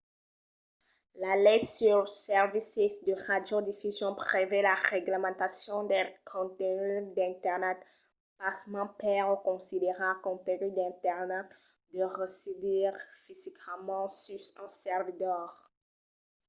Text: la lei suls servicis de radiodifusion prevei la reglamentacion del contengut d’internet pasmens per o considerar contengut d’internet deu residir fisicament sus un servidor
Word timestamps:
la 1.21 1.33
lei 1.45 1.61
suls 1.75 2.11
servicis 2.29 2.93
de 3.05 3.13
radiodifusion 3.27 4.11
prevei 4.23 4.61
la 4.69 4.75
reglamentacion 4.93 5.79
del 5.91 6.07
contengut 6.31 7.05
d’internet 7.15 7.79
pasmens 8.39 8.95
per 9.01 9.23
o 9.33 9.35
considerar 9.49 10.15
contengut 10.27 10.73
d’internet 10.75 11.47
deu 11.93 12.09
residir 12.23 12.91
fisicament 13.23 14.11
sus 14.23 14.45
un 14.63 14.69
servidor 14.83 15.49